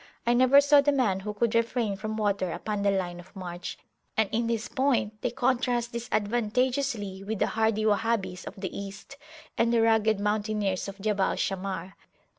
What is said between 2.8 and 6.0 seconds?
the line of march; and in this point they contrast